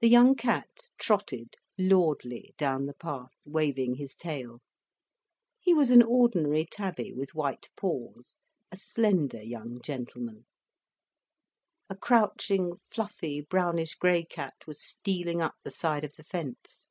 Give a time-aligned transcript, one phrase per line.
[0.00, 4.62] The young cat trotted lordly down the path, waving his tail.
[5.60, 8.38] He was an ordinary tabby with white paws,
[8.72, 10.46] a slender young gentleman.
[11.90, 16.88] A crouching, fluffy, brownish grey cat was stealing up the side of the fence.